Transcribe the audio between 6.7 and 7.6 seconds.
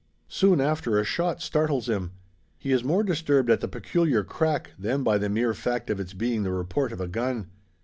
of a gun.